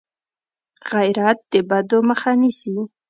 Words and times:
غیرت 0.91 1.39
د 1.51 1.53
بدو 1.69 1.99
مخه 2.09 2.31
نیسي 2.41 2.75